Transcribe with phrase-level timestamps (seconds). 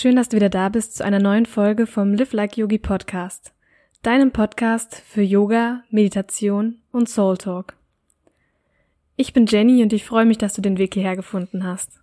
[0.00, 3.54] schön, dass du wieder da bist zu einer neuen Folge vom Live Like Yogi Podcast,
[4.02, 7.76] deinem Podcast für Yoga, Meditation und Soul Talk.
[9.16, 12.00] Ich bin Jenny und ich freue mich, dass du den Weg hierher gefunden hast.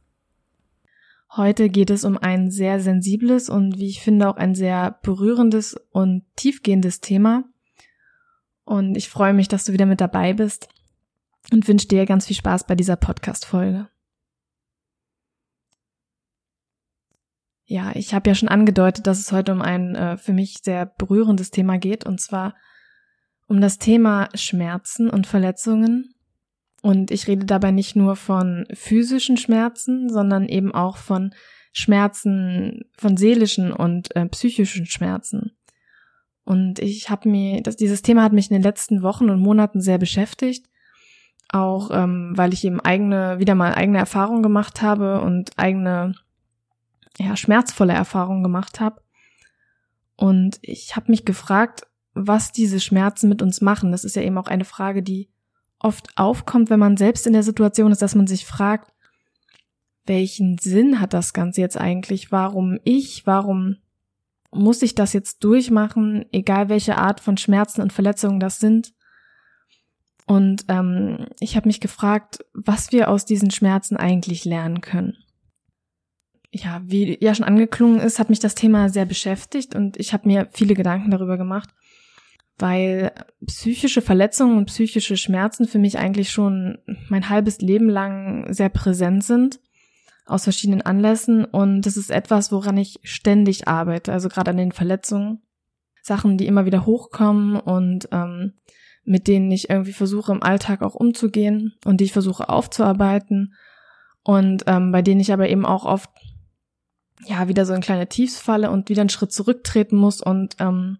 [1.35, 5.75] Heute geht es um ein sehr sensibles und wie ich finde auch ein sehr berührendes
[5.91, 7.43] und tiefgehendes Thema.
[8.65, 10.67] Und ich freue mich, dass du wieder mit dabei bist
[11.51, 13.87] und wünsche dir ganz viel Spaß bei dieser Podcast-Folge.
[17.65, 20.85] Ja, ich habe ja schon angedeutet, dass es heute um ein äh, für mich sehr
[20.85, 22.55] berührendes Thema geht, und zwar
[23.47, 26.13] um das Thema Schmerzen und Verletzungen.
[26.81, 31.33] Und ich rede dabei nicht nur von physischen Schmerzen, sondern eben auch von
[31.71, 35.57] Schmerzen, von seelischen und äh, psychischen Schmerzen.
[36.43, 39.79] Und ich habe mir, das, dieses Thema hat mich in den letzten Wochen und Monaten
[39.79, 40.67] sehr beschäftigt,
[41.49, 46.15] auch ähm, weil ich eben eigene, wieder mal eigene Erfahrungen gemacht habe und eigene
[47.17, 49.01] ja, schmerzvolle Erfahrungen gemacht habe.
[50.15, 53.91] Und ich habe mich gefragt, was diese Schmerzen mit uns machen.
[53.91, 55.29] Das ist ja eben auch eine Frage, die
[55.79, 58.93] oft aufkommt, wenn man selbst in der Situation ist, dass man sich fragt,
[60.05, 62.31] welchen Sinn hat das Ganze jetzt eigentlich?
[62.31, 63.25] Warum ich?
[63.25, 63.77] Warum
[64.51, 68.93] muss ich das jetzt durchmachen, egal welche Art von Schmerzen und Verletzungen das sind?
[70.25, 75.22] Und ähm, ich habe mich gefragt, was wir aus diesen Schmerzen eigentlich lernen können
[76.53, 80.27] ja, wie ja schon angeklungen ist, hat mich das Thema sehr beschäftigt und ich habe
[80.27, 81.69] mir viele Gedanken darüber gemacht,
[82.59, 83.11] weil
[83.45, 86.77] psychische Verletzungen und psychische Schmerzen für mich eigentlich schon
[87.09, 89.59] mein halbes Leben lang sehr präsent sind
[90.25, 91.43] aus verschiedenen Anlässen.
[91.43, 95.41] Und das ist etwas, woran ich ständig arbeite, also gerade an den Verletzungen,
[96.03, 98.53] Sachen, die immer wieder hochkommen und ähm,
[99.05, 103.55] mit denen ich irgendwie versuche im Alltag auch umzugehen und die ich versuche aufzuarbeiten.
[104.21, 106.09] Und ähm, bei denen ich aber eben auch oft
[107.25, 110.99] ja, wieder so in kleine Tiefs falle und wieder einen Schritt zurücktreten muss und ähm,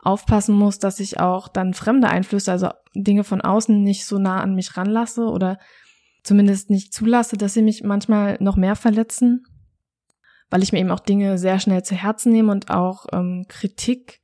[0.00, 4.40] aufpassen muss, dass ich auch dann fremde Einflüsse, also Dinge von außen nicht so nah
[4.40, 5.58] an mich ranlasse oder
[6.22, 9.44] zumindest nicht zulasse, dass sie mich manchmal noch mehr verletzen,
[10.50, 14.20] weil ich mir eben auch Dinge sehr schnell zu Herzen nehme und auch ähm, Kritik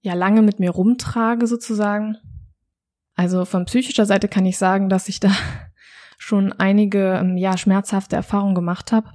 [0.00, 2.16] ja lange mit mir rumtrage sozusagen.
[3.14, 5.30] Also von psychischer Seite kann ich sagen, dass ich da
[6.18, 9.10] schon einige ähm, ja schmerzhafte Erfahrungen gemacht habe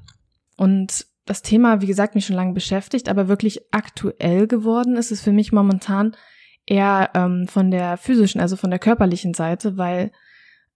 [0.58, 5.22] und das Thema, wie gesagt, mich schon lange beschäftigt, aber wirklich aktuell geworden ist es
[5.22, 6.16] für mich momentan
[6.66, 10.12] eher ähm, von der physischen, also von der körperlichen Seite, weil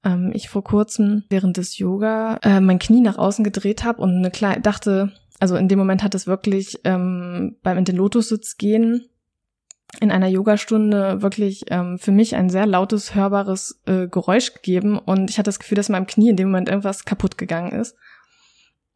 [0.03, 4.15] ähm, ich vor kurzem während des Yoga äh, mein Knie nach außen gedreht habe und
[4.15, 8.57] eine kleine dachte, also in dem Moment hat es wirklich ähm, beim in den Lotussitz
[8.57, 9.09] gehen
[9.99, 15.29] in einer Yogastunde wirklich ähm, für mich ein sehr lautes hörbares äh, Geräusch gegeben und
[15.29, 17.95] ich hatte das Gefühl, dass meinem Knie in dem Moment irgendwas kaputt gegangen ist.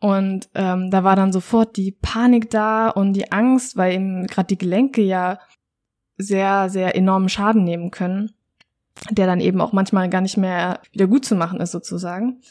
[0.03, 4.47] Und ähm, da war dann sofort die Panik da und die Angst, weil eben gerade
[4.47, 5.39] die Gelenke ja
[6.17, 8.33] sehr, sehr enormen Schaden nehmen können,
[9.11, 12.41] der dann eben auch manchmal gar nicht mehr wieder gut zu machen ist sozusagen.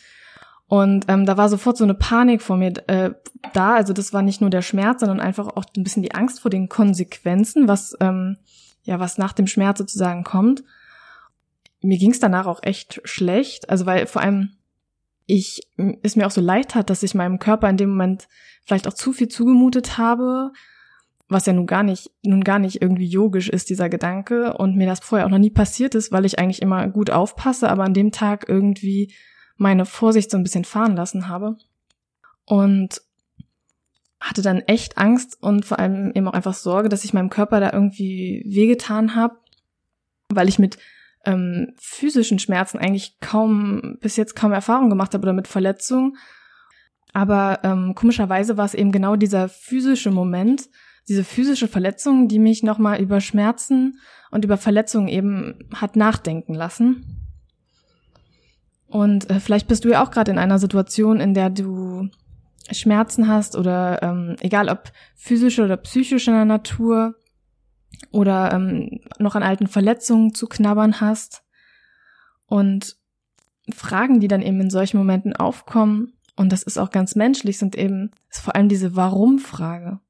[0.66, 3.10] Und ähm, da war sofort so eine Panik vor mir äh,
[3.52, 3.74] da.
[3.74, 6.50] Also das war nicht nur der Schmerz, sondern einfach auch ein bisschen die Angst vor
[6.50, 8.38] den Konsequenzen, was ähm,
[8.82, 10.64] ja was nach dem Schmerz sozusagen kommt.
[11.82, 14.52] Mir ging es danach auch echt schlecht, also weil vor allem
[15.26, 15.60] ich
[16.02, 18.28] es mir auch so leid hat, dass ich meinem Körper in dem Moment
[18.64, 20.52] vielleicht auch zu viel zugemutet habe,
[21.28, 24.86] was ja nun gar nicht, nun gar nicht irgendwie yogisch ist, dieser Gedanke, und mir
[24.86, 27.94] das vorher auch noch nie passiert ist, weil ich eigentlich immer gut aufpasse, aber an
[27.94, 29.14] dem Tag irgendwie
[29.56, 31.56] meine Vorsicht so ein bisschen fahren lassen habe.
[32.44, 33.00] Und
[34.20, 37.60] hatte dann echt Angst und vor allem eben auch einfach Sorge, dass ich meinem Körper
[37.60, 39.36] da irgendwie wehgetan habe,
[40.28, 40.78] weil ich mit
[41.24, 46.16] ähm, physischen Schmerzen eigentlich kaum, bis jetzt kaum Erfahrung gemacht habe oder mit Verletzungen.
[47.12, 50.68] Aber ähm, komischerweise war es eben genau dieser physische Moment,
[51.08, 53.98] diese physische Verletzung, die mich nochmal über Schmerzen
[54.30, 57.26] und über Verletzungen eben hat nachdenken lassen.
[58.86, 62.08] Und äh, vielleicht bist du ja auch gerade in einer Situation, in der du
[62.70, 67.14] Schmerzen hast oder ähm, egal ob physische oder psychischer Natur
[68.10, 71.42] oder ähm, noch an alten Verletzungen zu knabbern hast.
[72.46, 72.96] Und
[73.72, 77.76] Fragen, die dann eben in solchen Momenten aufkommen, und das ist auch ganz menschlich, sind
[77.76, 80.00] eben, ist vor allem diese Warum-Frage.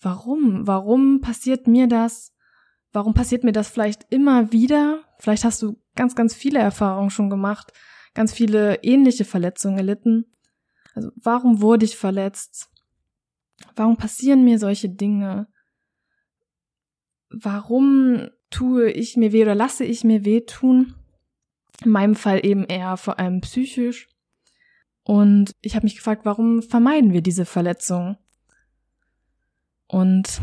[0.00, 0.66] Warum?
[0.66, 2.32] Warum passiert mir das?
[2.92, 5.02] Warum passiert mir das vielleicht immer wieder?
[5.18, 7.72] Vielleicht hast du ganz, ganz viele Erfahrungen schon gemacht,
[8.14, 10.26] ganz viele ähnliche Verletzungen erlitten.
[10.94, 12.70] Also warum wurde ich verletzt?
[13.74, 15.48] Warum passieren mir solche Dinge?
[17.30, 20.94] Warum tue ich mir weh oder lasse ich mir weh tun?
[21.84, 24.08] In meinem Fall eben eher vor allem psychisch.
[25.02, 28.16] Und ich habe mich gefragt, warum vermeiden wir diese Verletzung?
[29.86, 30.40] Und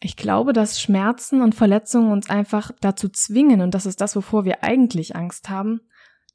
[0.00, 4.44] ich glaube, dass Schmerzen und Verletzungen uns einfach dazu zwingen, und das ist das, wovor
[4.44, 5.80] wir eigentlich Angst haben,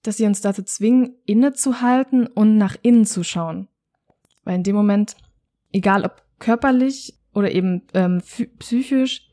[0.01, 3.67] dass sie uns dazu zwingen, innezuhalten und nach innen zu schauen.
[4.43, 5.15] Weil in dem Moment,
[5.71, 8.21] egal ob körperlich oder eben ähm,
[8.57, 9.30] psychisch,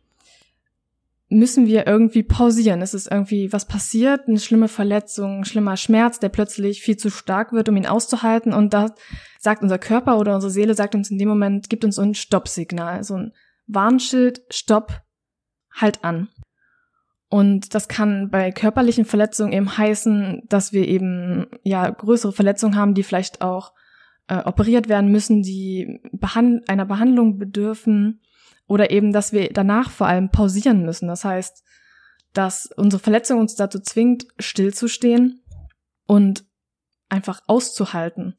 [1.28, 2.80] müssen wir irgendwie pausieren.
[2.80, 7.10] Es ist irgendwie was passiert, eine schlimme Verletzung, ein schlimmer Schmerz, der plötzlich viel zu
[7.10, 8.54] stark wird, um ihn auszuhalten.
[8.54, 8.94] Und da
[9.38, 12.14] sagt unser Körper oder unsere Seele sagt uns in dem Moment, gibt uns so ein
[12.14, 13.32] Stoppsignal, so ein
[13.66, 15.02] Warnschild, Stopp,
[15.70, 16.28] halt an.
[17.28, 22.94] Und das kann bei körperlichen Verletzungen eben heißen, dass wir eben ja größere Verletzungen haben,
[22.94, 23.75] die vielleicht auch
[24.28, 28.22] äh, operiert werden müssen, die behand einer Behandlung bedürfen
[28.69, 31.09] oder eben, dass wir danach vor allem pausieren müssen.
[31.09, 31.65] Das heißt,
[32.35, 35.43] dass unsere Verletzung uns dazu zwingt, stillzustehen
[36.06, 36.44] und
[37.09, 38.37] einfach auszuhalten.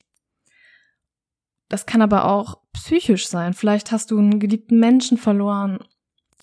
[1.67, 3.53] Das kann aber auch psychisch sein.
[3.53, 5.79] Vielleicht hast du einen geliebten Menschen verloren.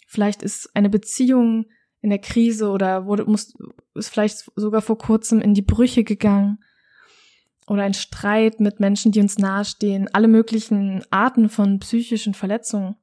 [0.07, 1.67] Vielleicht ist eine Beziehung
[2.01, 3.55] in der Krise oder wurde, muss,
[3.95, 6.59] ist vielleicht sogar vor kurzem in die Brüche gegangen.
[7.69, 10.09] Oder ein Streit mit Menschen, die uns nahestehen.
[10.13, 12.97] Alle möglichen Arten von psychischen Verletzungen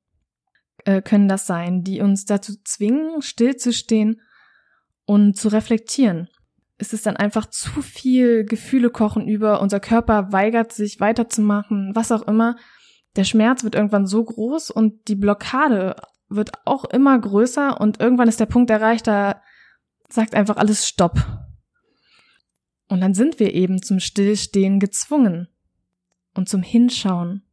[0.85, 4.21] äh, können das sein, die uns dazu zwingen, stillzustehen
[5.05, 6.27] und zu reflektieren.
[6.77, 12.11] Es ist dann einfach zu viel, Gefühle kochen über, unser Körper weigert sich weiterzumachen, was
[12.11, 12.55] auch immer.
[13.15, 15.95] Der Schmerz wird irgendwann so groß und die Blockade
[16.29, 19.41] wird auch immer größer und irgendwann ist der Punkt erreicht, da
[20.09, 21.19] sagt einfach alles Stopp.
[22.89, 25.47] Und dann sind wir eben zum Stillstehen gezwungen
[26.33, 27.43] und zum Hinschauen.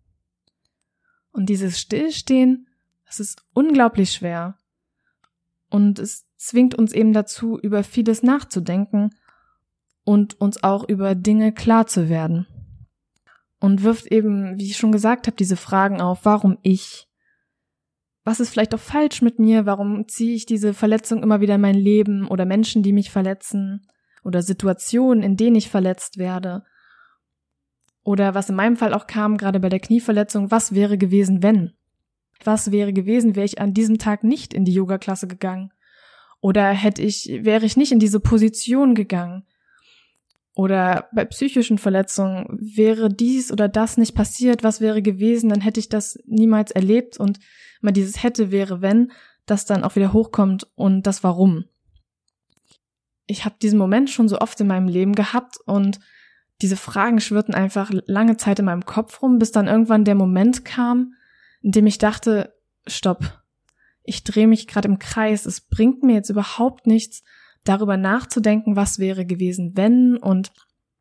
[1.33, 2.67] Und dieses Stillstehen,
[3.11, 4.57] das ist unglaublich schwer.
[5.69, 9.11] Und es zwingt uns eben dazu, über vieles nachzudenken
[10.05, 12.47] und uns auch über Dinge klar zu werden.
[13.59, 17.09] Und wirft eben, wie ich schon gesagt habe, diese Fragen auf, warum ich?
[18.23, 19.67] Was ist vielleicht auch falsch mit mir?
[19.67, 23.89] Warum ziehe ich diese Verletzung immer wieder in mein Leben oder Menschen, die mich verletzen
[24.23, 26.63] oder Situationen, in denen ich verletzt werde?
[28.05, 31.75] Oder was in meinem Fall auch kam, gerade bei der Knieverletzung, was wäre gewesen, wenn?
[32.45, 35.73] Was wäre gewesen, wäre ich an diesem Tag nicht in die Yoga-Klasse gegangen?
[36.41, 39.45] Oder hätte ich, wäre ich nicht in diese Position gegangen?
[40.55, 45.81] Oder bei psychischen Verletzungen, wäre dies oder das nicht passiert, was wäre gewesen, dann hätte
[45.81, 47.39] ich das niemals erlebt und
[47.81, 49.13] mal dieses hätte, wäre, wenn,
[49.47, 51.65] das dann auch wieder hochkommt und das Warum.
[53.27, 56.01] Ich habe diesen Moment schon so oft in meinem Leben gehabt und
[56.63, 60.65] diese Fragen schwirrten einfach lange Zeit in meinem Kopf rum, bis dann irgendwann der Moment
[60.65, 61.15] kam,
[61.63, 62.55] in dem ich dachte,
[62.87, 63.43] stopp,
[64.03, 67.23] ich drehe mich gerade im Kreis, es bringt mir jetzt überhaupt nichts,
[67.65, 70.53] darüber nachzudenken, was wäre gewesen, wenn und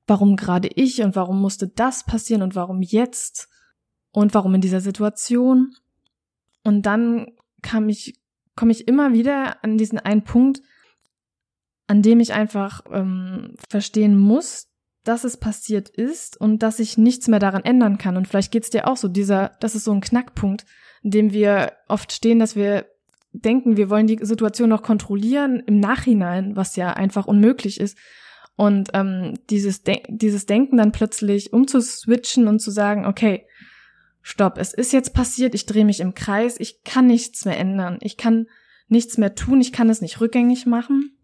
[0.07, 3.49] warum gerade ich und warum musste das passieren und warum jetzt
[4.11, 5.75] und warum in dieser Situation.
[6.63, 7.27] Und dann
[7.61, 8.19] kam ich,
[8.55, 10.61] komme ich immer wieder an diesen einen Punkt,
[11.87, 14.68] an dem ich einfach ähm, verstehen muss,
[15.03, 18.17] dass es passiert ist und dass ich nichts mehr daran ändern kann.
[18.17, 20.65] Und vielleicht geht's dir auch so, dieser, das ist so ein Knackpunkt,
[21.01, 22.85] in dem wir oft stehen, dass wir
[23.31, 27.97] denken, wir wollen die Situation noch kontrollieren im Nachhinein, was ja einfach unmöglich ist.
[28.55, 33.45] Und ähm, dieses, De dieses Denken dann plötzlich umzuswitchen und zu sagen, okay,
[34.21, 37.99] stopp, es ist jetzt passiert, ich drehe mich im Kreis, ich kann nichts mehr ändern,
[38.01, 38.47] ich kann
[38.89, 41.17] nichts mehr tun, ich kann es nicht rückgängig machen.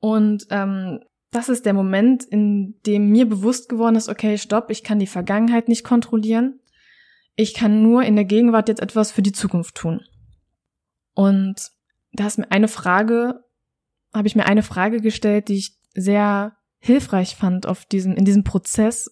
[0.00, 4.82] Und ähm, das ist der Moment, in dem mir bewusst geworden ist, okay, stopp, ich
[4.82, 6.60] kann die Vergangenheit nicht kontrollieren.
[7.36, 10.00] Ich kann nur in der Gegenwart jetzt etwas für die Zukunft tun.
[11.14, 11.70] Und
[12.12, 13.44] da ist mir eine Frage,
[14.14, 18.44] habe ich mir eine Frage gestellt, die ich sehr hilfreich fand auf diesem, in diesem
[18.44, 19.10] Prozess,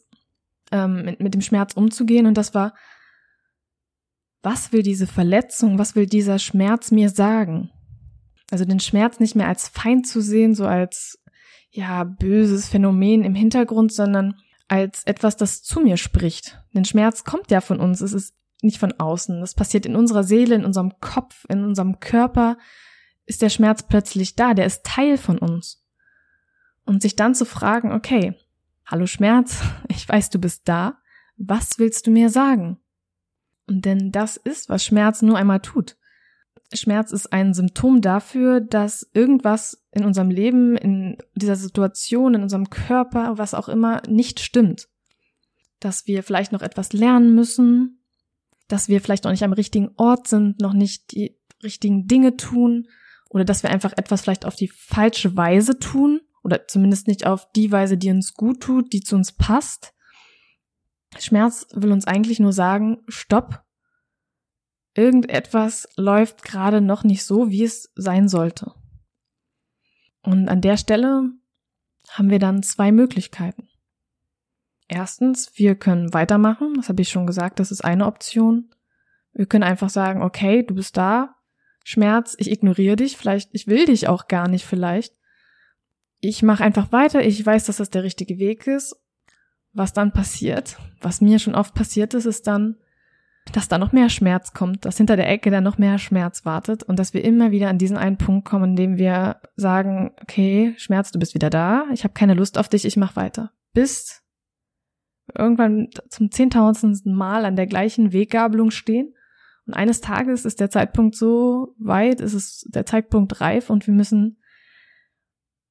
[0.73, 2.27] ähm, mit, mit dem Schmerz umzugehen.
[2.27, 2.75] Und das war,
[4.43, 7.71] was will diese Verletzung, was will dieser Schmerz mir sagen?
[8.51, 11.19] Also den Schmerz nicht mehr als Feind zu sehen, so als
[11.77, 14.35] ja böses Phänomen im Hintergrund, sondern
[14.69, 16.61] als etwas, das zu mir spricht.
[16.75, 18.01] Denn Schmerz kommt ja von uns.
[18.01, 19.41] Es ist nicht von außen.
[19.41, 22.59] Das passiert in unserer Seele, in unserem Kopf, in unserem Körper.
[23.27, 24.55] Ist der Schmerz plötzlich da?
[24.55, 25.85] Der ist Teil von uns.
[26.85, 28.35] Und sich dann zu fragen, okay,
[28.85, 30.99] hallo Schmerz, ich weiß, du bist da.
[31.37, 32.79] Was willst du mir sagen?
[33.69, 35.97] Und denn das ist, was Schmerz nur einmal tut.
[36.73, 42.71] Schmerz ist ein Symptom dafür, dass irgendwas in unserem Leben, in dieser Situation, in unserem
[42.71, 44.89] Körper, was auch immer, nicht stimmt.
[45.81, 48.03] Dass wir vielleicht noch etwas lernen müssen,
[48.69, 52.89] dass wir vielleicht noch nicht am richtigen Ort sind, noch nicht die richtigen Dinge tun
[53.29, 57.51] oder dass wir einfach etwas vielleicht auf die falsche Weise tun oder zumindest nicht auf
[57.53, 59.95] die Weise, die uns gut tut, die zu uns passt.
[61.19, 63.66] Schmerz will uns eigentlich nur sagen, stopp.
[64.97, 68.75] Irgendetwas läuft gerade noch nicht so, wie es sein sollte.
[70.23, 71.31] Und an der Stelle
[72.11, 73.69] haben wir dann zwei Möglichkeiten.
[74.89, 78.71] Erstens, wir können weitermachen, das habe ich schon gesagt, das ist eine Option.
[79.33, 81.37] Wir können einfach sagen, okay, du bist da,
[81.85, 85.15] Schmerz, ich ignoriere dich, vielleicht, ich will dich auch gar nicht vielleicht.
[86.21, 88.97] Ich mache einfach weiter, ich weiß, dass das der richtige Weg ist.
[89.73, 92.79] Was dann passiert, was mir schon oft passiert ist, ist dann,
[93.53, 96.83] dass da noch mehr Schmerz kommt, dass hinter der Ecke da noch mehr Schmerz wartet
[96.83, 100.75] und dass wir immer wieder an diesen einen Punkt kommen, in dem wir sagen, okay,
[100.79, 103.53] Schmerz, du bist wieder da, ich habe keine Lust auf dich, ich mach weiter.
[103.73, 104.23] Bis
[105.35, 109.15] irgendwann zum zehntausendsten Mal an der gleichen Weggabelung stehen
[109.67, 113.95] und eines Tages ist der Zeitpunkt so weit, ist es der Zeitpunkt reif und wir
[113.95, 114.39] müssen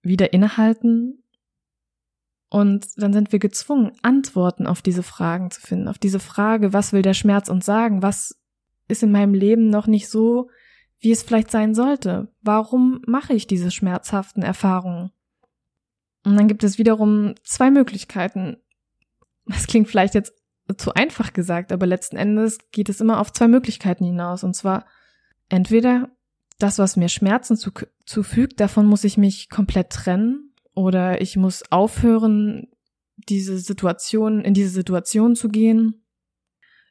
[0.01, 1.23] wieder innehalten
[2.55, 6.93] und dann sind wir gezwungen, Antworten auf diese Fragen zu finden, auf diese Frage, was
[6.93, 8.01] will der Schmerz uns sagen?
[8.01, 8.39] Was
[8.87, 10.49] ist in meinem Leben noch nicht so,
[11.01, 12.29] wie es vielleicht sein sollte?
[12.41, 15.11] Warum mache ich diese schmerzhaften Erfahrungen?
[16.23, 18.55] Und dann gibt es wiederum zwei Möglichkeiten.
[19.47, 20.31] Das klingt vielleicht jetzt
[20.77, 24.45] zu einfach gesagt, aber letzten Endes geht es immer auf zwei Möglichkeiten hinaus.
[24.45, 24.85] Und zwar
[25.49, 26.07] entweder
[26.57, 27.57] das, was mir Schmerzen
[28.05, 30.44] zufügt, davon muss ich mich komplett trennen
[30.75, 32.67] oder ich muss aufhören,
[33.29, 36.05] diese Situation, in diese Situation zu gehen.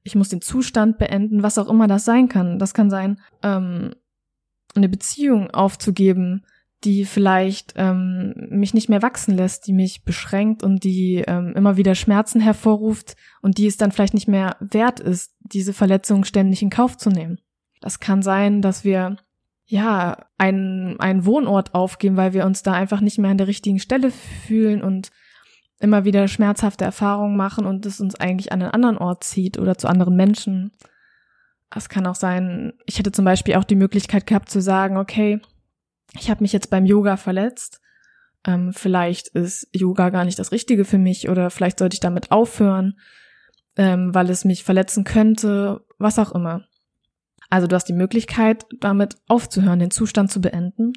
[0.03, 2.59] Ich muss den Zustand beenden, was auch immer das sein kann.
[2.59, 3.95] Das kann sein, ähm,
[4.75, 6.45] eine Beziehung aufzugeben,
[6.85, 11.77] die vielleicht ähm, mich nicht mehr wachsen lässt, die mich beschränkt und die ähm, immer
[11.77, 16.61] wieder Schmerzen hervorruft und die es dann vielleicht nicht mehr wert ist, diese Verletzung ständig
[16.61, 17.41] in Kauf zu nehmen.
[17.81, 19.17] Das kann sein, dass wir
[19.67, 23.79] ja, einen, einen Wohnort aufgeben, weil wir uns da einfach nicht mehr an der richtigen
[23.79, 25.11] Stelle fühlen und
[25.81, 29.77] immer wieder schmerzhafte Erfahrungen machen und es uns eigentlich an einen anderen Ort zieht oder
[29.77, 30.73] zu anderen Menschen.
[31.75, 35.41] Es kann auch sein, ich hätte zum Beispiel auch die Möglichkeit gehabt zu sagen, okay,
[36.19, 37.81] ich habe mich jetzt beim Yoga verletzt.
[38.47, 42.31] Ähm, vielleicht ist Yoga gar nicht das Richtige für mich oder vielleicht sollte ich damit
[42.31, 42.99] aufhören,
[43.77, 46.65] ähm, weil es mich verletzen könnte, was auch immer.
[47.51, 50.93] Also du hast die Möglichkeit, damit aufzuhören, den Zustand zu beenden.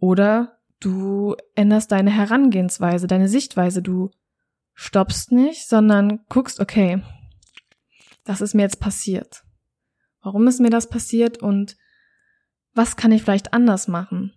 [0.00, 3.82] Oder du änderst deine Herangehensweise, deine Sichtweise.
[3.82, 4.10] Du
[4.74, 7.02] stoppst nicht, sondern guckst, okay,
[8.24, 9.44] das ist mir jetzt passiert.
[10.20, 11.76] Warum ist mir das passiert und
[12.74, 14.32] was kann ich vielleicht anders machen?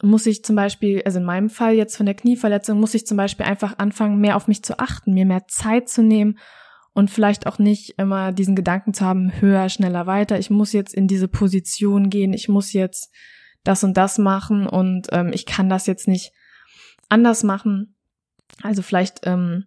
[0.00, 3.16] Muss ich zum Beispiel, also in meinem Fall jetzt von der Knieverletzung, muss ich zum
[3.16, 6.38] Beispiel einfach anfangen, mehr auf mich zu achten, mir mehr Zeit zu nehmen
[6.98, 10.36] und vielleicht auch nicht immer diesen Gedanken zu haben, höher, schneller, weiter.
[10.40, 13.14] Ich muss jetzt in diese Position gehen, ich muss jetzt
[13.62, 16.32] das und das machen und ähm, ich kann das jetzt nicht
[17.08, 17.94] anders machen.
[18.64, 19.66] Also vielleicht ähm,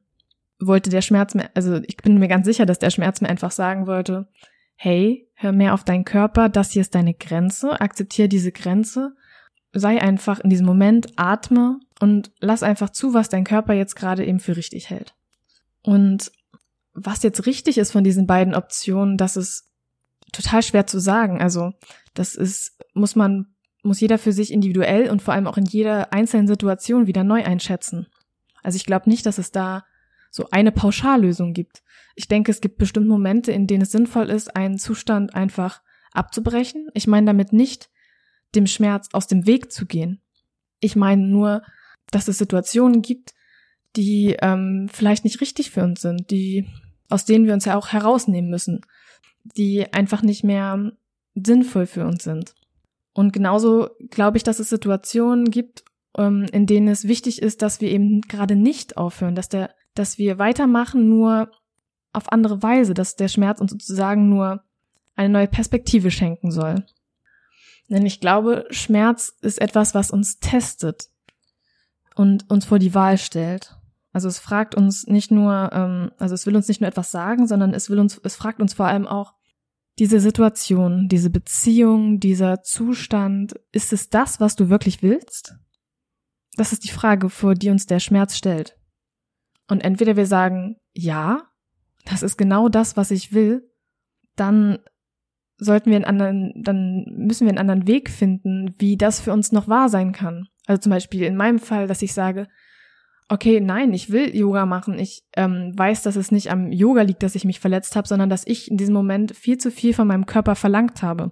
[0.59, 3.51] wollte der Schmerz mir, also ich bin mir ganz sicher, dass der Schmerz mir einfach
[3.51, 4.27] sagen wollte,
[4.75, 9.15] hey, hör mehr auf deinen Körper, das hier ist deine Grenze, akzeptiere diese Grenze,
[9.71, 14.25] sei einfach in diesem Moment, atme und lass einfach zu, was dein Körper jetzt gerade
[14.25, 15.15] eben für richtig hält.
[15.81, 16.29] Und
[16.93, 19.69] was jetzt richtig ist von diesen beiden Optionen, das ist
[20.31, 21.41] total schwer zu sagen.
[21.41, 21.71] Also
[22.13, 26.13] das ist, muss man, muss jeder für sich individuell und vor allem auch in jeder
[26.13, 28.07] einzelnen Situation wieder neu einschätzen.
[28.63, 29.85] Also ich glaube nicht, dass es da
[30.29, 31.81] so eine Pauschallösung gibt.
[32.15, 35.81] Ich denke, es gibt bestimmt Momente, in denen es sinnvoll ist, einen Zustand einfach
[36.13, 36.89] abzubrechen.
[36.93, 37.89] Ich meine damit nicht,
[38.55, 40.21] dem Schmerz aus dem Weg zu gehen.
[40.79, 41.63] Ich meine nur,
[42.11, 43.33] dass es Situationen gibt,
[43.95, 46.67] die ähm, vielleicht nicht richtig für uns sind, die
[47.11, 48.81] aus denen wir uns ja auch herausnehmen müssen,
[49.43, 50.91] die einfach nicht mehr
[51.35, 52.55] sinnvoll für uns sind.
[53.13, 55.83] Und genauso glaube ich, dass es Situationen gibt,
[56.17, 60.17] ähm, in denen es wichtig ist, dass wir eben gerade nicht aufhören, dass der, dass
[60.17, 61.51] wir weitermachen, nur
[62.13, 64.63] auf andere Weise, dass der Schmerz uns sozusagen nur
[65.15, 66.85] eine neue Perspektive schenken soll.
[67.89, 71.09] Denn ich glaube, Schmerz ist etwas, was uns testet
[72.15, 73.75] und uns vor die Wahl stellt.
[74.13, 77.47] Also es fragt uns nicht nur, ähm, also es will uns nicht nur etwas sagen,
[77.47, 79.33] sondern es will uns, es fragt uns vor allem auch
[79.99, 85.55] diese Situation, diese Beziehung, dieser Zustand, ist es das, was du wirklich willst?
[86.57, 88.77] Das ist die Frage, vor die uns der Schmerz stellt.
[89.67, 91.43] Und entweder wir sagen, ja,
[92.05, 93.69] das ist genau das, was ich will,
[94.35, 94.79] dann
[95.57, 99.51] sollten wir einen anderen, dann müssen wir einen anderen Weg finden, wie das für uns
[99.51, 100.47] noch wahr sein kann.
[100.65, 102.47] Also zum Beispiel in meinem Fall, dass ich sage,
[103.31, 104.99] okay, nein, ich will Yoga machen.
[104.99, 108.29] Ich ähm, weiß, dass es nicht am Yoga liegt, dass ich mich verletzt habe, sondern
[108.29, 111.31] dass ich in diesem Moment viel zu viel von meinem Körper verlangt habe.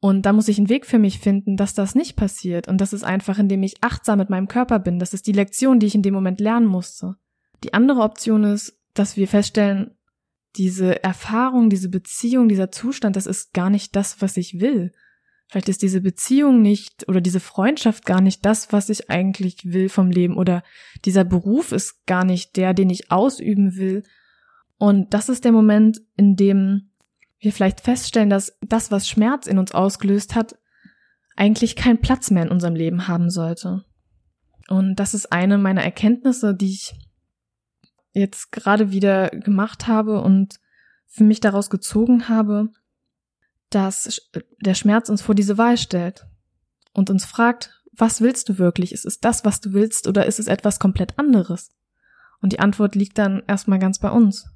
[0.00, 2.66] Und da muss ich einen Weg für mich finden, dass das nicht passiert.
[2.66, 4.98] Und das ist einfach, indem ich achtsam mit meinem Körper bin.
[4.98, 7.16] Das ist die Lektion, die ich in dem Moment lernen musste.
[7.62, 9.90] Die andere Option ist, dass wir feststellen,
[10.56, 14.92] diese Erfahrung, diese Beziehung, dieser Zustand, das ist gar nicht das, was ich will.
[15.48, 19.88] Vielleicht ist diese Beziehung nicht oder diese Freundschaft gar nicht das, was ich eigentlich will
[19.88, 20.62] vom Leben oder
[21.06, 24.02] dieser Beruf ist gar nicht der, den ich ausüben will.
[24.76, 26.90] Und das ist der Moment, in dem
[27.40, 30.58] wir vielleicht feststellen, dass das, was Schmerz in uns ausgelöst hat,
[31.34, 33.84] eigentlich keinen Platz mehr in unserem Leben haben sollte.
[34.68, 36.94] Und das ist eine meiner Erkenntnisse, die ich
[38.12, 40.58] jetzt gerade wieder gemacht habe und
[41.06, 42.68] für mich daraus gezogen habe,
[43.70, 46.26] dass der Schmerz uns vor diese Wahl stellt
[46.92, 48.92] und uns fragt, was willst du wirklich?
[48.92, 51.70] Ist es das, was du willst oder ist es etwas komplett anderes?
[52.40, 54.46] Und die Antwort liegt dann erstmal ganz bei uns.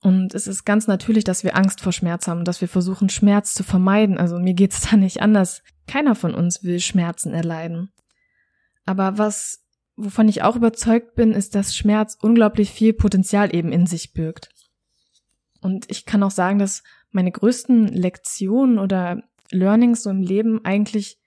[0.00, 3.54] Und es ist ganz natürlich, dass wir Angst vor Schmerz haben, dass wir versuchen, Schmerz
[3.54, 4.18] zu vermeiden.
[4.18, 5.62] Also mir geht's da nicht anders.
[5.86, 7.90] Keiner von uns will Schmerzen erleiden.
[8.86, 9.64] Aber was,
[9.96, 14.50] wovon ich auch überzeugt bin, ist, dass Schmerz unglaublich viel Potenzial eben in sich birgt.
[15.60, 16.82] Und ich kann auch sagen, dass
[17.14, 21.18] meine größten Lektionen oder Learnings so im Leben eigentlich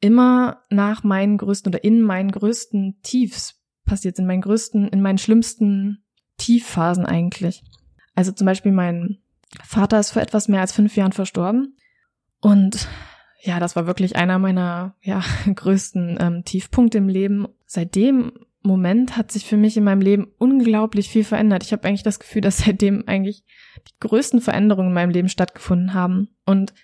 [0.00, 5.02] immer nach meinen größten oder in meinen größten Tiefs passiert sind, in meinen größten, in
[5.02, 6.04] meinen schlimmsten
[6.36, 7.64] Tiefphasen eigentlich.
[8.14, 9.18] Also zum Beispiel mein
[9.64, 11.76] Vater ist vor etwas mehr als fünf Jahren verstorben
[12.40, 12.88] und
[13.42, 15.22] ja, das war wirklich einer meiner ja,
[15.54, 17.48] größten ähm, Tiefpunkte im Leben.
[17.66, 21.64] Seitdem Moment hat sich für mich in meinem Leben unglaublich viel verändert.
[21.64, 23.44] Ich habe eigentlich das Gefühl, dass seitdem eigentlich
[23.88, 26.28] die größten Veränderungen in meinem Leben stattgefunden haben.
[26.44, 26.74] Und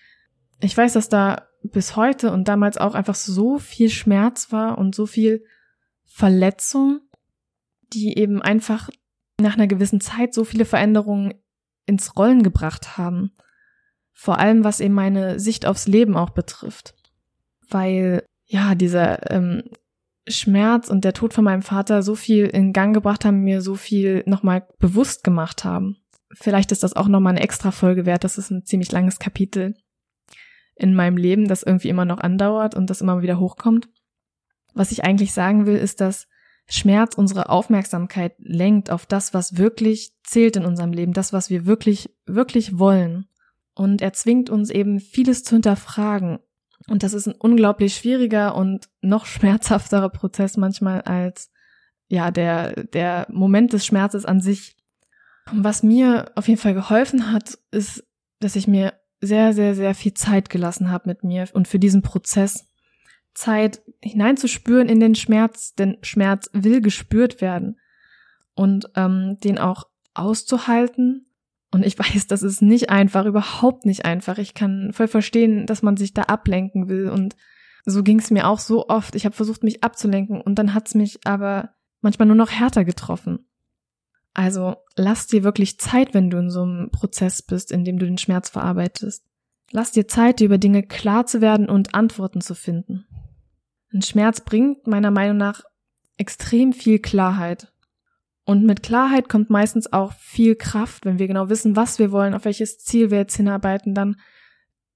[0.61, 4.95] ich weiß, dass da bis heute und damals auch einfach so viel Schmerz war und
[4.95, 5.45] so viel
[6.05, 7.01] Verletzung,
[7.93, 8.89] die eben einfach
[9.41, 11.35] nach einer gewissen Zeit so viele Veränderungen
[11.85, 13.33] ins Rollen gebracht haben.
[14.13, 16.95] Vor allem was eben meine Sicht aufs Leben auch betrifft.
[17.69, 19.65] Weil ja, dieser ähm,
[20.29, 23.75] Schmerz und der Tod von meinem Vater so viel in Gang gebracht haben, mir so
[23.75, 25.97] viel nochmal bewusst gemacht haben.
[26.33, 28.25] Vielleicht ist das auch nochmal eine extra Folge wert.
[28.25, 29.77] Das ist ein ziemlich langes Kapitel
[30.75, 33.89] in meinem Leben, das irgendwie immer noch andauert und das immer wieder hochkommt.
[34.75, 36.29] Was ich eigentlich sagen will, ist, dass
[36.69, 41.65] Schmerz unsere Aufmerksamkeit lenkt auf das, was wirklich zählt in unserem Leben, das, was wir
[41.65, 43.27] wirklich, wirklich wollen.
[43.75, 46.41] Und er zwingt uns eben vieles zu hinterfragen
[46.89, 51.51] und das ist ein unglaublich schwieriger und noch schmerzhafterer Prozess manchmal als
[52.09, 54.77] ja der der Moment des Schmerzes an sich.
[55.53, 58.05] Was mir auf jeden Fall geholfen hat, ist,
[58.41, 62.03] dass ich mir sehr sehr sehr viel Zeit gelassen habe mit mir und für diesen
[62.03, 62.69] Prozess
[63.35, 67.79] Zeit hineinzuspüren in den Schmerz, denn Schmerz will gespürt werden
[68.55, 71.27] und ähm, den auch auszuhalten
[71.73, 74.39] und ich weiß, das ist nicht einfach, überhaupt nicht einfach.
[74.39, 77.09] Ich kann voll verstehen, dass man sich da ablenken will.
[77.09, 77.37] Und
[77.85, 79.15] so ging es mir auch so oft.
[79.15, 83.47] Ich habe versucht, mich abzulenken und dann hat's mich aber manchmal nur noch härter getroffen.
[84.35, 88.07] Also lass dir wirklich Zeit, wenn du in so einem Prozess bist, in dem du
[88.07, 89.25] den Schmerz verarbeitest.
[89.71, 93.07] Lass dir Zeit, dir über Dinge klar zu werden und Antworten zu finden.
[93.93, 95.63] Ein Schmerz bringt meiner Meinung nach
[96.19, 97.73] extrem viel Klarheit.
[98.47, 102.33] Und mit Klarheit kommt meistens auch viel Kraft, wenn wir genau wissen, was wir wollen,
[102.33, 104.17] auf welches Ziel wir jetzt hinarbeiten, dann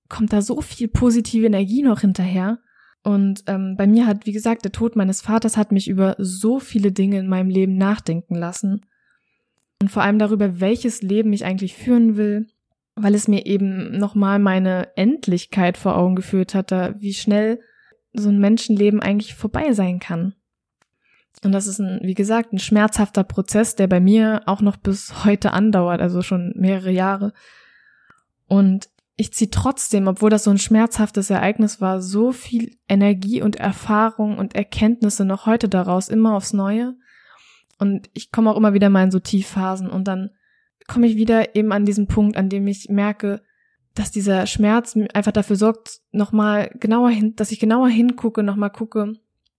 [0.08, 2.60] kommt da so viel positive Energie noch hinterher.
[3.02, 6.60] Und ähm, bei mir hat, wie gesagt, der Tod meines Vaters hat mich über so
[6.60, 8.86] viele Dinge in meinem Leben nachdenken lassen.
[9.82, 12.46] Und vor allem darüber, welches Leben ich eigentlich führen will,
[12.94, 17.60] weil es mir eben nochmal meine Endlichkeit vor Augen geführt hat, wie schnell
[18.12, 20.34] so ein Menschenleben eigentlich vorbei sein kann.
[21.42, 25.24] Und das ist ein, wie gesagt, ein schmerzhafter Prozess, der bei mir auch noch bis
[25.24, 27.32] heute andauert, also schon mehrere Jahre.
[28.46, 33.56] Und ich ziehe trotzdem, obwohl das so ein schmerzhaftes Ereignis war, so viel Energie und
[33.56, 36.94] Erfahrung und Erkenntnisse noch heute daraus, immer aufs Neue.
[37.78, 40.30] Und ich komme auch immer wieder mal in so Tiefphasen und dann
[40.86, 43.42] komme ich wieder eben an diesen Punkt, an dem ich merke,
[43.94, 49.14] dass dieser Schmerz einfach dafür sorgt, nochmal genauer hin, dass ich genauer hingucke, nochmal gucke,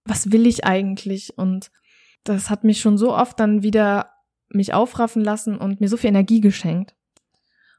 [0.05, 1.37] was will ich eigentlich?
[1.37, 1.71] Und
[2.23, 4.11] das hat mich schon so oft dann wieder
[4.49, 6.95] mich aufraffen lassen und mir so viel Energie geschenkt.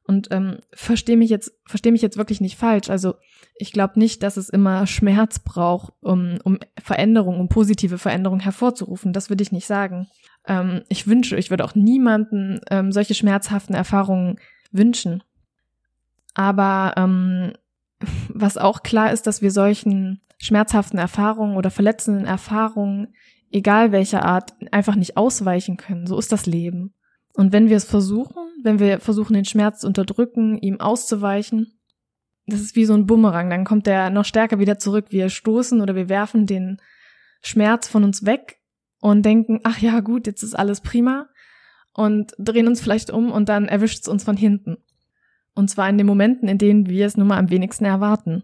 [0.05, 2.91] Und ähm, verstehe mich jetzt, verstehe mich jetzt wirklich nicht falsch.
[2.91, 3.15] Also
[3.55, 9.13] ich glaube nicht, dass es immer Schmerz braucht, um, um Veränderung, um positive Veränderung hervorzurufen.
[9.13, 10.09] Das würde ich nicht sagen.
[10.47, 14.41] Ähm, ich wünsche, ich würde auch niemanden ähm, solche schmerzhaften Erfahrungen
[14.73, 15.23] wünschen.
[16.35, 17.53] Aber ähm,
[18.29, 23.15] was auch klar ist, dass wir solchen schmerzhaften Erfahrungen oder verletzenden Erfahrungen,
[23.51, 26.07] egal welcher Art, einfach nicht ausweichen können.
[26.07, 26.95] So ist das Leben.
[27.35, 31.79] Und wenn wir es versuchen, wenn wir versuchen, den Schmerz zu unterdrücken, ihm auszuweichen,
[32.47, 35.07] das ist wie so ein Bumerang, dann kommt der noch stärker wieder zurück.
[35.11, 36.81] Wir stoßen oder wir werfen den
[37.41, 38.59] Schmerz von uns weg
[39.01, 41.29] und denken, ach ja, gut, jetzt ist alles prima.
[41.95, 44.79] und drehen uns vielleicht um und dann erwischt es uns von hinten.
[45.55, 48.43] Und zwar in den Momenten, in denen wir es nun mal am wenigsten erwarten.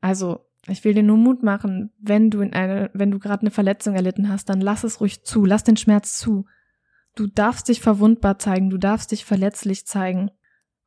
[0.00, 3.50] Also, ich will dir nur Mut machen, wenn du in eine, wenn du gerade eine
[3.50, 6.46] Verletzung erlitten hast, dann lass es ruhig zu, lass den Schmerz zu.
[7.14, 10.30] Du darfst dich verwundbar zeigen, du darfst dich verletzlich zeigen.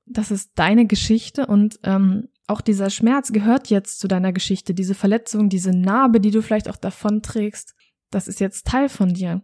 [0.05, 4.73] Das ist deine Geschichte und ähm, auch dieser Schmerz gehört jetzt zu deiner Geschichte.
[4.73, 7.75] Diese Verletzung, diese Narbe, die du vielleicht auch davon trägst,
[8.09, 9.41] das ist jetzt Teil von dir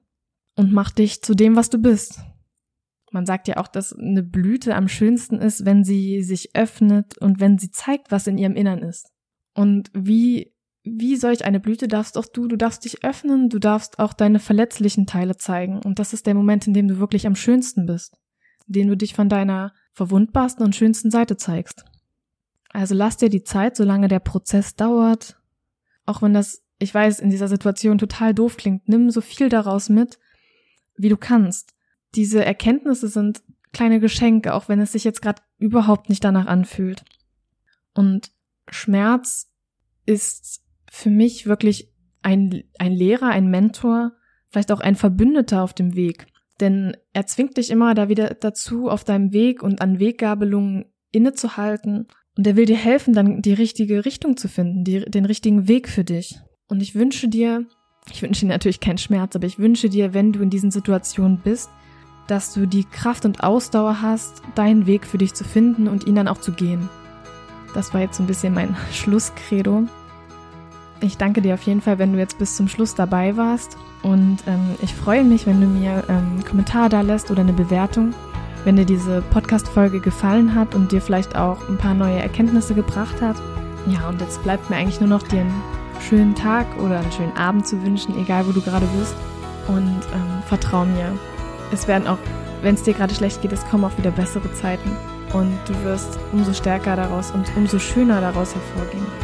[0.55, 2.19] und macht dich zu dem, was du bist.
[3.11, 7.39] Man sagt ja auch, dass eine Blüte am schönsten ist, wenn sie sich öffnet und
[7.39, 9.09] wenn sie zeigt, was in ihrem Innern ist.
[9.53, 13.99] Und wie, wie solch eine Blüte darfst auch du, du darfst dich öffnen, du darfst
[13.99, 15.81] auch deine verletzlichen Teile zeigen.
[15.83, 18.17] Und das ist der Moment, in dem du wirklich am schönsten bist,
[18.67, 21.85] in dem du dich von deiner verwundbarsten und schönsten Seite zeigst.
[22.69, 25.41] Also lass dir die Zeit, solange der Prozess dauert.
[26.05, 29.87] Auch wenn das, ich weiß, in dieser Situation total doof klingt, nimm so viel daraus
[29.87, 30.19] mit,
[30.97, 31.76] wie du kannst
[32.17, 37.05] diese Erkenntnisse sind kleine Geschenke, auch wenn es sich jetzt gerade überhaupt nicht danach anfühlt.
[37.93, 38.31] Und
[38.69, 39.51] Schmerz
[40.05, 44.13] ist für mich wirklich ein, ein Lehrer, ein Mentor,
[44.49, 46.25] vielleicht auch ein Verbündeter auf dem Weg.
[46.59, 52.07] Denn er zwingt dich immer da wieder dazu, auf deinem Weg und an Weggabelungen innezuhalten.
[52.35, 55.87] Und er will dir helfen, dann die richtige Richtung zu finden, die, den richtigen Weg
[55.87, 56.39] für dich.
[56.67, 57.67] Und ich wünsche dir,
[58.11, 61.41] ich wünsche dir natürlich keinen Schmerz, aber ich wünsche dir, wenn du in diesen Situationen
[61.43, 61.69] bist,
[62.27, 66.15] dass du die Kraft und Ausdauer hast, deinen Weg für dich zu finden und ihn
[66.15, 66.89] dann auch zu gehen.
[67.73, 69.83] Das war jetzt so ein bisschen mein Schlusskredo.
[70.99, 73.77] Ich danke dir auf jeden Fall, wenn du jetzt bis zum Schluss dabei warst.
[74.01, 77.53] Und ähm, ich freue mich, wenn du mir ähm, einen Kommentar da lässt oder eine
[77.53, 78.13] Bewertung.
[78.63, 83.21] Wenn dir diese Podcast-Folge gefallen hat und dir vielleicht auch ein paar neue Erkenntnisse gebracht
[83.21, 83.35] hat.
[83.85, 85.61] Ja, und jetzt bleibt mir eigentlich nur noch dir einen
[86.01, 89.15] schönen Tag oder einen schönen Abend zu wünschen, egal wo du gerade bist.
[89.67, 91.13] Und ähm, vertrau mir,
[91.71, 92.17] es werden auch,
[92.61, 94.95] wenn es dir gerade schlecht geht, es kommen auch wieder bessere Zeiten.
[95.33, 99.05] Und du wirst umso stärker daraus und umso schöner daraus hervorgehen.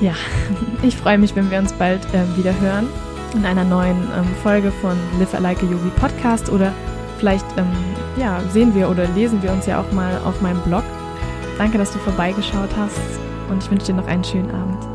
[0.00, 0.14] Ja,
[0.82, 2.86] ich freue mich, wenn wir uns bald äh, wieder hören
[3.34, 6.72] in einer neuen ähm, Folge von Live Like a Yogi Podcast oder
[7.18, 7.70] vielleicht ähm,
[8.16, 10.84] ja, sehen wir oder lesen wir uns ja auch mal auf meinem Blog.
[11.58, 12.98] Danke, dass du vorbeigeschaut hast
[13.50, 14.89] und ich wünsche dir noch einen schönen Abend.